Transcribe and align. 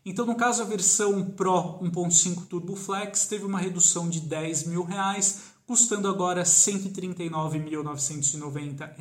Então, 0.05 0.27
no 0.27 0.34
caso, 0.34 0.61
a 0.61 0.67
versão 0.67 1.25
Pro 1.25 1.78
1.5 1.81 2.49
Turbo 2.49 2.77
Flex 2.77 3.27
teve 3.27 3.47
uma 3.47 3.59
redução 3.59 4.11
de 4.11 4.21
10 4.21 4.67
mil 4.67 4.84
reais, 4.84 5.44
custando 5.67 6.06
agora 6.06 6.41
R$ 6.41 6.47
139.990 6.47 8.93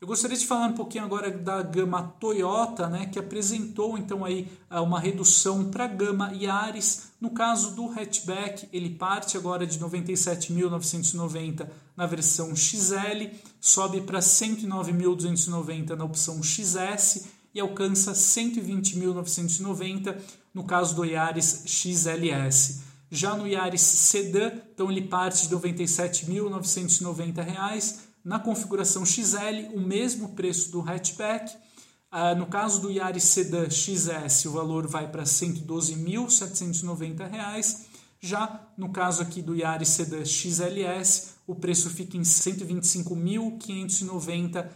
Eu 0.00 0.06
gostaria 0.06 0.34
de 0.34 0.46
falar 0.46 0.68
um 0.68 0.72
pouquinho 0.72 1.04
agora 1.04 1.30
da 1.30 1.62
gama 1.62 2.02
Toyota, 2.18 2.88
né, 2.88 3.04
que 3.04 3.18
apresentou 3.18 3.98
então 3.98 4.24
aí 4.24 4.50
ah, 4.70 4.80
uma 4.80 4.98
redução 4.98 5.70
para 5.70 5.84
a 5.84 5.88
gama 5.88 6.32
Yaris. 6.32 7.10
No 7.20 7.32
caso 7.32 7.76
do 7.76 7.86
hatchback, 7.86 8.66
ele 8.72 8.94
parte 8.94 9.36
agora 9.36 9.66
de 9.66 9.78
97.990 9.78 11.68
na 11.94 12.06
versão 12.06 12.56
XL, 12.56 13.26
sobe 13.60 14.00
para 14.00 14.20
109.290 14.20 15.90
na 15.90 16.06
opção 16.06 16.42
XS 16.42 17.26
e 17.54 17.60
alcança 17.60 18.12
120.990 18.12 20.16
no 20.54 20.64
caso 20.64 20.96
do 20.96 21.04
Yaris 21.04 21.64
XLS. 21.66 22.84
Já 23.10 23.36
no 23.36 23.46
Yaris 23.46 23.82
Sedan, 23.82 24.62
então 24.72 24.90
ele 24.90 25.02
parte 25.02 25.46
de 25.46 25.54
R$ 25.54 25.60
97.990 25.60 28.08
na 28.24 28.38
configuração 28.38 29.04
XL, 29.04 29.74
o 29.74 29.80
mesmo 29.80 30.30
preço 30.30 30.70
do 30.70 30.80
hatchback. 30.80 31.54
Uh, 32.12 32.34
no 32.36 32.46
caso 32.46 32.80
do 32.80 32.90
Yaris 32.90 33.22
Sedan 33.24 33.68
XS, 33.70 34.46
o 34.46 34.52
valor 34.52 34.86
vai 34.86 35.08
para 35.08 35.22
R$ 35.22 35.28
112.790. 35.28 37.90
Já 38.20 38.60
no 38.76 38.90
caso 38.90 39.22
aqui 39.22 39.40
do 39.40 39.54
Yaris 39.54 39.88
Sedan 39.88 40.24
XLS, 40.24 41.36
o 41.46 41.54
preço 41.54 41.88
fica 41.88 42.16
em 42.16 42.20
R$ 42.20 42.26
125.590. 42.26 44.66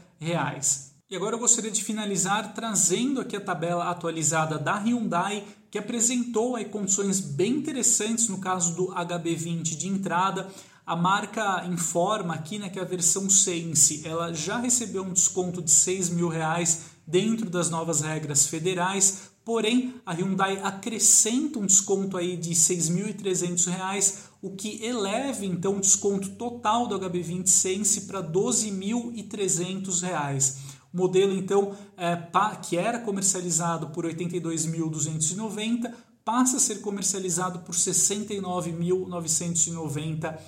E 1.11 1.17
agora 1.17 1.37
eu 1.37 1.39
gostaria 1.39 1.71
de 1.71 1.85
finalizar 1.85 2.55
trazendo 2.55 3.21
aqui 3.21 3.37
a 3.37 3.41
tabela 3.41 3.91
atualizada 3.91 4.59
da 4.59 4.79
Hyundai, 4.79 5.45
que 5.71 5.79
apresentou 5.79 6.57
aí 6.57 6.65
condições 6.65 7.21
bem 7.21 7.57
interessantes 7.57 8.27
no 8.29 8.39
caso 8.39 8.75
do 8.75 8.87
HB20 8.87 9.77
de 9.77 9.89
entrada. 9.89 10.49
A 10.87 10.95
marca 10.95 11.64
informa 11.67 12.35
aqui 12.35 12.59
né, 12.59 12.69
que 12.69 12.79
a 12.79 12.85
versão 12.85 13.31
Sense 13.31 14.07
ela 14.07 14.35
já 14.35 14.59
recebeu 14.59 15.03
um 15.03 15.14
desconto 15.14 15.62
de 15.62 15.71
6 15.71 16.11
mil 16.11 16.29
reais 16.29 16.91
dentro 17.07 17.49
das 17.49 17.71
novas 17.71 18.03
regras 18.03 18.47
federais, 18.47 19.31
porém 19.47 19.95
a 20.05 20.12
Hyundai 20.12 20.61
acrescenta 20.62 21.59
um 21.59 21.64
desconto 21.64 22.19
aí 22.19 22.37
de 22.37 22.50
6.300 22.50 23.67
reais, 23.71 24.25
o 24.43 24.50
que 24.50 24.85
eleva 24.85 25.47
então 25.47 25.79
o 25.79 25.81
desconto 25.81 26.33
total 26.33 26.87
do 26.87 27.00
HB20 27.00 27.47
Sense 27.47 28.03
para 28.03 28.23
12.300 28.23 30.03
reais. 30.03 30.59
O 30.93 30.99
modelo 30.99 31.35
então 31.35 31.75
é, 31.97 32.14
que 32.62 32.76
era 32.76 32.99
comercializado 32.99 33.88
por 33.88 34.05
82.290 34.05 35.91
passa 36.25 36.57
a 36.57 36.61
ser 36.61 36.81
comercializado 36.81 37.59
por 37.61 37.75
R$ 37.75 37.81
69.990. 37.81 40.38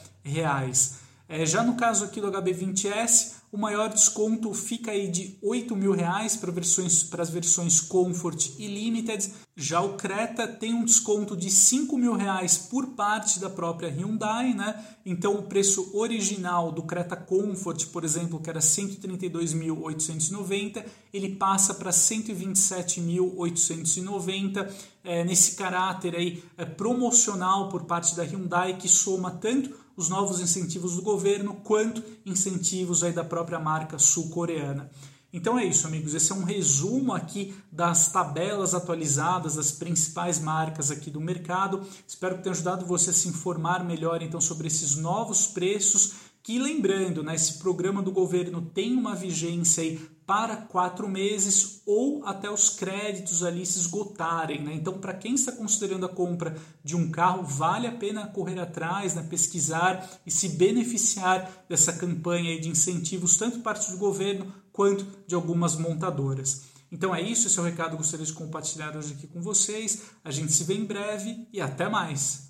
É, 1.29 1.45
já 1.45 1.63
no 1.63 1.77
caso 1.77 2.05
aqui 2.05 2.19
do 2.21 2.31
HB20S, 2.31 3.33
o 3.57 3.59
maior 3.59 3.89
desconto 3.89 4.53
fica 4.53 4.91
aí 4.91 5.09
de 5.09 5.39
R$ 5.43 5.75
mil 5.75 5.93
reais 5.93 6.37
para 6.37 6.53
versões 6.53 7.03
para 7.03 7.23
as 7.23 7.31
versões 7.31 7.81
Comfort 7.81 8.51
e 8.59 8.67
Limited. 8.67 9.33
Já 9.57 9.81
o 9.81 9.97
Creta 9.97 10.47
tem 10.47 10.75
um 10.75 10.85
desconto 10.85 11.35
de 11.35 11.49
R$ 11.49 11.97
mil 11.97 12.13
reais 12.13 12.59
por 12.59 12.89
parte 12.89 13.41
da 13.41 13.49
própria 13.49 13.89
Hyundai, 13.89 14.53
né? 14.53 14.85
Então 15.07 15.37
o 15.37 15.45
preço 15.45 15.97
original 15.97 16.71
do 16.71 16.83
Creta 16.83 17.17
Comfort, 17.17 17.87
por 17.87 18.05
exemplo, 18.05 18.39
que 18.39 18.51
era 18.51 18.61
132.890, 18.61 20.85
ele 21.11 21.37
passa 21.37 21.73
para 21.73 21.89
127.890 21.91 24.71
é, 25.03 25.25
nesse 25.25 25.57
caráter 25.57 26.15
aí 26.15 26.45
é, 26.59 26.67
promocional 26.67 27.71
por 27.71 27.85
parte 27.85 28.15
da 28.15 28.23
Hyundai 28.23 28.77
que 28.77 28.87
soma 28.87 29.31
tanto 29.31 29.86
os 29.97 30.09
novos 30.09 30.41
incentivos 30.41 30.97
do 30.97 31.03
governo 31.03 31.55
quanto 31.65 32.03
incentivos 32.25 33.03
aí 33.03 33.13
da 33.13 33.25
própria 33.25 33.59
marca 33.59 33.99
sul-coreana. 33.99 34.91
Então 35.33 35.59
é 35.59 35.65
isso, 35.65 35.87
amigos. 35.87 36.15
Esse 36.15 36.33
é 36.33 36.35
um 36.35 36.45
resumo 36.45 37.13
aqui 37.13 37.55
das 37.71 38.11
tabelas 38.11 38.75
atualizadas 38.75 39.57
das 39.57 39.73
principais 39.73 40.39
marcas 40.39 40.91
aqui 40.91 41.11
do 41.11 41.21
mercado. 41.21 41.83
Espero 42.07 42.37
que 42.37 42.43
tenha 42.43 42.55
ajudado 42.55 42.87
você 42.87 43.11
a 43.11 43.13
se 43.13 43.29
informar 43.29 43.85
melhor 43.85 44.23
então 44.23 44.41
sobre 44.41 44.67
esses 44.67 44.97
novos 44.97 45.47
preços. 45.47 46.13
Que 46.47 46.61
lembrando, 46.61 47.25
né, 47.25 47.35
esse 47.35 47.55
programa 47.55 48.01
do 48.01 48.13
governo 48.13 48.63
tem 48.63 48.93
uma 48.93 49.17
vigência 49.17 49.83
aí 49.83 49.99
para 50.25 50.57
quatro 50.57 51.09
meses 51.09 51.83
ou 51.85 52.25
até 52.25 52.49
os 52.49 52.71
créditos 52.71 53.43
ali 53.43 53.67
se 53.67 53.81
esgotarem. 53.81 54.63
Né? 54.63 54.73
Então, 54.75 54.97
para 54.97 55.13
quem 55.13 55.35
está 55.35 55.51
considerando 55.51 56.07
a 56.07 56.09
compra 56.09 56.57
de 56.85 56.95
um 56.95 57.11
carro, 57.11 57.43
vale 57.43 57.89
a 57.89 57.97
pena 57.97 58.29
correr 58.29 58.61
atrás, 58.61 59.13
né? 59.13 59.27
pesquisar 59.29 60.09
e 60.25 60.31
se 60.31 60.51
beneficiar 60.51 61.65
dessa 61.69 61.93
campanha 61.93 62.61
de 62.61 62.69
incentivos, 62.69 63.37
tanto 63.37 63.59
parte 63.59 63.91
do 63.91 63.99
governo 63.99 64.47
quanto 64.73 65.05
de 65.27 65.35
algumas 65.35 65.75
montadoras. 65.75 66.67
Então 66.93 67.13
é 67.13 67.21
isso, 67.21 67.49
esse 67.49 67.59
é 67.59 67.63
o 67.63 67.65
recado 67.65 67.89
que 67.89 67.95
eu 67.95 67.99
gostaria 67.99 68.25
de 68.25 68.33
compartilhar 68.33 68.97
hoje 68.97 69.15
aqui 69.15 69.27
com 69.27 69.43
vocês. 69.43 70.03
A 70.23 70.31
gente 70.31 70.53
se 70.53 70.63
vê 70.63 70.75
em 70.75 70.85
breve 70.85 71.49
e 71.53 71.61
até 71.61 71.89
mais! 71.89 72.46